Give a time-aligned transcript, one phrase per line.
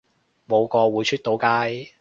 [0.47, 1.89] 冇個會出到街